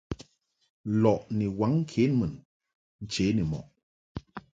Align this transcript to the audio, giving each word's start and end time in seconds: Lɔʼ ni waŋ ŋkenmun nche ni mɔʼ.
Lɔʼ 1.01 1.19
ni 1.37 1.45
waŋ 1.59 1.73
ŋkenmun 1.81 2.33
nche 3.03 3.25
ni 3.35 3.43
mɔʼ. 3.51 3.65